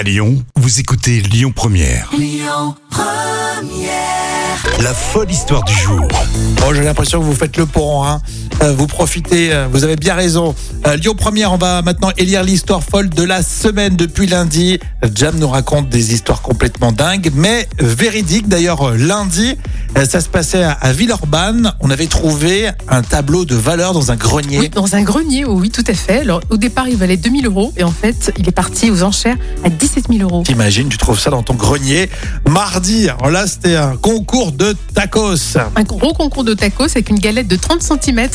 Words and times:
À 0.00 0.02
Lyon, 0.02 0.42
vous 0.56 0.80
écoutez 0.80 1.20
Lyon 1.20 1.52
Première. 1.54 2.10
La 4.80 4.94
folle 4.94 5.30
histoire 5.30 5.62
du 5.64 5.74
jour. 5.74 6.08
Bon, 6.56 6.72
j'ai 6.72 6.84
l'impression 6.84 7.20
que 7.20 7.24
vous 7.26 7.34
faites 7.34 7.58
le 7.58 7.66
pont, 7.66 8.02
hein. 8.02 8.22
Euh, 8.62 8.72
vous 8.72 8.86
profitez, 8.86 9.52
euh, 9.52 9.68
vous 9.70 9.84
avez 9.84 9.96
bien 9.96 10.14
raison. 10.14 10.54
Euh, 10.86 10.96
Lyon 10.96 11.14
Première, 11.14 11.52
on 11.52 11.58
va 11.58 11.82
maintenant 11.82 12.12
élire 12.16 12.42
l'histoire 12.42 12.82
folle 12.82 13.10
de 13.10 13.22
la 13.22 13.42
semaine 13.42 13.94
depuis 13.94 14.26
lundi. 14.26 14.78
Jam 15.14 15.38
nous 15.38 15.48
raconte 15.48 15.90
des 15.90 16.14
histoires 16.14 16.40
complètement 16.40 16.92
dingues, 16.92 17.30
mais 17.34 17.68
véridiques. 17.78 18.48
D'ailleurs, 18.48 18.94
lundi, 18.96 19.58
ça 20.04 20.20
se 20.20 20.28
passait 20.28 20.62
à, 20.62 20.92
Villeurbanne. 20.92 21.72
On 21.80 21.90
avait 21.90 22.06
trouvé 22.06 22.70
un 22.88 23.02
tableau 23.02 23.44
de 23.44 23.54
valeur 23.54 23.92
dans 23.92 24.10
un 24.10 24.16
grenier. 24.16 24.58
Oui, 24.58 24.68
dans 24.68 24.94
un 24.94 25.02
grenier, 25.02 25.44
oui, 25.44 25.70
tout 25.70 25.84
à 25.86 25.94
fait. 25.94 26.20
Alors, 26.20 26.40
au 26.50 26.56
départ, 26.56 26.88
il 26.88 26.96
valait 26.96 27.16
2000 27.16 27.46
euros 27.46 27.72
et 27.76 27.84
en 27.84 27.90
fait, 27.90 28.32
il 28.38 28.48
est 28.48 28.52
parti 28.52 28.90
aux 28.90 29.02
enchères 29.02 29.36
à 29.64 29.68
17 29.68 30.06
000 30.10 30.22
euros. 30.22 30.42
T'imagines, 30.44 30.88
tu 30.88 30.98
trouves 30.98 31.18
ça 31.18 31.30
dans 31.30 31.42
ton 31.42 31.54
grenier. 31.54 32.08
Mardi, 32.48 33.08
alors 33.08 33.30
là, 33.30 33.46
c'était 33.46 33.76
un 33.76 33.96
concours 33.96 34.52
de 34.52 34.74
tacos. 34.94 35.58
Un 35.76 35.82
gros 35.82 36.12
concours 36.12 36.44
de 36.44 36.54
tacos 36.54 36.84
avec 36.84 37.10
une 37.10 37.18
galette 37.18 37.48
de 37.48 37.56
30 37.56 37.82
cm 37.82 38.28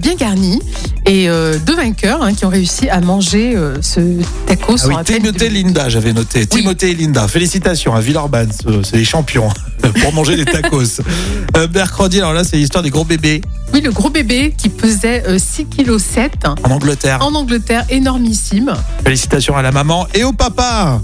bien 0.00 0.14
garnie 0.14 0.60
et 1.06 1.28
euh, 1.28 1.56
deux 1.64 1.76
vainqueurs 1.76 2.22
hein, 2.22 2.34
qui 2.34 2.44
ont 2.44 2.48
réussi 2.50 2.88
à 2.88 3.00
manger 3.00 3.54
euh, 3.56 3.76
ce 3.80 4.00
tacos 4.46 4.76
Ah 4.84 4.88
oui, 4.88 4.94
Timothée 5.04 5.46
et 5.46 5.50
Linda, 5.50 5.88
j'avais 5.88 6.12
noté. 6.12 6.46
Timothée 6.46 6.90
et 6.90 6.94
Linda, 6.94 7.28
félicitations 7.28 7.94
à 7.94 8.00
Villeurbanne, 8.00 8.50
ce- 8.52 8.82
c'est 8.82 8.96
les 8.96 9.04
champions 9.04 9.48
pour 10.02 10.12
manger 10.12 10.36
des 10.36 10.44
tacos. 10.44 11.00
Euh, 11.56 11.66
mercredi, 11.74 12.18
alors 12.18 12.34
là, 12.34 12.44
c'est 12.44 12.56
l'histoire 12.56 12.84
des 12.84 12.90
gros 12.90 13.04
bébés 13.04 13.40
Oui, 13.72 13.80
le 13.80 13.90
gros 13.90 14.10
bébé 14.10 14.54
qui 14.56 14.68
pesait 14.68 15.24
6,7 15.38 16.28
kg 16.28 16.46
en 16.62 16.70
Angleterre. 16.70 17.18
en 17.22 17.34
Angleterre, 17.34 17.84
énormissime. 17.88 18.72
Félicitations 19.02 19.56
à 19.56 19.62
la 19.62 19.72
maman 19.72 20.06
et 20.14 20.22
au 20.24 20.32
papa. 20.32 21.00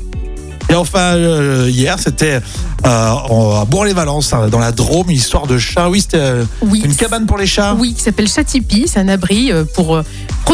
Et 0.71 0.75
enfin, 0.75 1.15
euh, 1.15 1.69
hier, 1.71 1.99
c'était 1.99 2.41
euh, 2.87 2.89
à 2.89 3.65
Bourg-les-Valences, 3.69 4.33
hein, 4.33 4.49
dans 4.49 4.59
la 4.59 4.73
Drôme, 4.73 5.11
une 5.11 5.17
histoire 5.17 5.47
de 5.47 5.59
chat. 5.59 5.89
Oui, 5.89 6.01
c'était 6.01 6.17
euh, 6.19 6.45
Oui. 6.63 6.83
une 6.85 6.95
cabane 6.95 7.27
pour 7.27 7.39
les 7.39 7.47
chats. 7.47 7.75
Oui, 7.79 7.95
qui 7.95 8.03
s'appelle 8.03 8.29
Chatipi. 8.29 8.87
C'est 8.89 9.01
un 9.01 9.09
abri 9.09 9.53
pour 9.75 10.01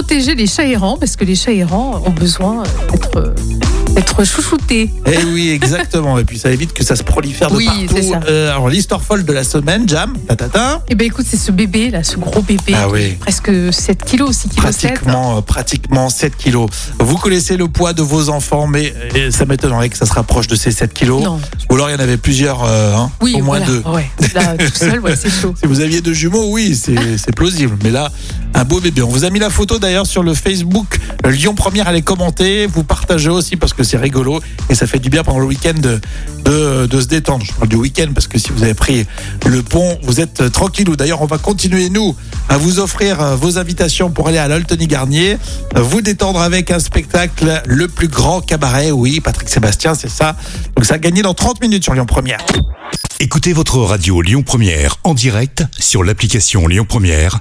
protéger 0.01 0.35
les 0.35 0.47
chats 0.47 0.65
errants 0.65 0.97
parce 0.97 1.15
que 1.15 1.25
les 1.27 1.35
chats 1.35 1.53
errants 1.53 2.03
ont 2.07 2.11
besoin 2.11 2.63
d'être 2.91 3.17
euh, 3.19 3.35
d'être 3.95 4.25
chouchoutés. 4.25 4.89
Eh 5.05 5.25
oui, 5.33 5.51
exactement. 5.51 6.17
Et 6.19 6.25
puis 6.25 6.39
ça 6.39 6.51
évite 6.51 6.73
que 6.73 6.83
ça 6.85 6.97
se 6.97 7.03
prolifère 7.03 7.51
de 7.51 7.57
Oui, 7.57 7.67
partout. 7.67 7.87
c'est 7.97 8.03
ça. 8.03 8.21
Euh, 8.29 8.51
alors, 8.51 8.69
l'histoire 8.71 9.03
folle 9.03 9.25
de 9.27 9.33
la 9.33 9.45
semaine, 9.45 9.87
Jam, 9.89 10.17
tatata. 10.27 10.83
Eh 10.89 10.95
ben 10.95 11.07
écoute, 11.07 11.27
c'est 11.29 11.37
ce 11.37 11.51
bébé 11.53 11.91
là, 11.91 12.03
ce 12.03 12.17
gros 12.17 12.41
bébé, 12.41 12.73
Ah 12.75 12.89
oui. 12.89 13.17
presque 13.21 13.51
7 13.73 14.03
kilos, 14.05 14.37
6 14.37 14.49
kilos 14.51 14.75
7. 14.77 14.93
Pratiquement, 14.95 15.37
euh, 15.37 15.41
pratiquement 15.43 16.09
7 16.09 16.35
kilos. 16.37 16.71
Vous 16.99 17.17
connaissez 17.19 17.57
le 17.59 17.69
poids 17.69 17.93
de 17.93 18.01
vos 18.03 18.31
enfants, 18.31 18.67
mais 18.69 18.95
ça 19.31 19.45
m'étonnerait 19.45 19.91
que 19.91 19.99
ça 19.99 20.07
se 20.07 20.13
rapproche 20.15 20.47
de 20.47 20.55
ces 20.57 20.71
7 20.71 20.95
kilos. 20.95 21.23
Non. 21.23 21.39
Ou 21.69 21.75
alors 21.75 21.91
il 21.91 21.93
y 21.93 21.97
en 21.97 22.01
avait 22.01 22.17
plusieurs, 22.17 22.65
euh, 22.65 22.95
hein, 22.97 23.11
Oui, 23.21 23.35
au 23.39 23.45
moins 23.45 23.59
voilà. 23.59 23.67
deux. 23.67 23.83
Ouais. 23.91 24.09
Là, 24.35 24.57
tout 24.57 24.73
seul, 24.75 25.01
ouais, 25.01 25.17
c'est 25.17 25.31
chaud. 25.43 25.53
Si 25.61 25.67
vous 25.67 25.81
aviez 25.81 26.01
deux 26.01 26.15
jumeaux, 26.15 26.47
oui, 26.53 26.75
c'est 26.75 27.35
plausible. 27.35 27.77
Mais 27.83 27.91
là, 27.91 28.11
un 28.55 28.65
beau 28.65 28.81
bébé. 28.81 29.03
On 29.03 29.09
vous 29.09 29.25
a 29.25 29.31
mis 29.31 29.39
la 29.39 29.51
photo 29.51 29.79
d'ailleurs 29.79 30.07
sur 30.07 30.23
le 30.23 30.35
Facebook 30.35 30.99
Lyon 31.25 31.55
Première. 31.55 31.89
Allez 31.89 32.03
commenter, 32.03 32.67
vous 32.67 32.85
partagez 32.85 33.31
aussi 33.31 33.57
parce 33.57 33.73
que 33.73 33.83
c'est 33.83 33.97
rigolo 33.97 34.41
et 34.69 34.75
ça 34.75 34.87
fait 34.87 34.99
du 34.99 35.11
bien 35.11 35.23
pendant 35.23 35.39
le 35.39 35.47
week-end 35.47 35.75
de, 35.75 36.01
de, 36.45 36.87
de 36.87 37.01
se 37.01 37.07
détendre. 37.07 37.45
Je 37.45 37.53
parle 37.53 37.69
du 37.69 37.77
week-end 37.77 38.09
parce 38.15 38.27
que 38.27 38.39
si 38.39 38.51
vous 38.51 38.63
avez 38.63 38.75
pris 38.75 39.07
le 39.47 39.63
pont, 39.63 39.99
vous 40.03 40.21
êtes 40.21 40.41
euh, 40.41 40.51
tranquillou. 40.51 40.97
D'ailleurs, 40.97 41.23
on 41.23 41.27
va 41.27 41.39
continuer 41.39 41.89
nous 41.91 42.15
à 42.49 42.57
vous 42.57 42.79
offrir 42.79 43.21
euh, 43.21 43.37
vos 43.37 43.59
invitations 43.59 44.11
pour 44.11 44.29
aller 44.29 44.39
à 44.39 44.49
l'Altony 44.49 44.87
Garnier, 44.87 45.37
euh, 45.77 45.81
vous 45.83 46.01
détendre 46.01 46.41
avec 46.41 46.71
un 46.71 46.79
spectacle, 46.79 47.63
le 47.67 47.89
plus 47.89 48.09
grand 48.09 48.41
cabaret. 48.41 48.91
Oui, 48.91 49.21
Patrick 49.21 49.49
Sébastien, 49.49 49.95
c'est 49.95 50.11
ça. 50.11 50.37
Donc 50.77 50.85
ça 50.85 50.95
a 50.95 50.99
gagné 50.99 51.23
dans 51.23 51.35
30 51.35 51.61
minutes 51.61 51.85
sur 51.85 51.95
Lyon 51.95 52.07
Première. 52.07 52.41
Écoutez 53.19 53.53
votre 53.53 53.79
radio 53.79 54.23
Lyon 54.23 54.43
Première 54.43 54.97
en 55.05 55.15
direct 55.15 55.65
sur 55.79 56.03
l'application 56.03 56.67
Lyon 56.67 56.87
Première, 56.89 57.41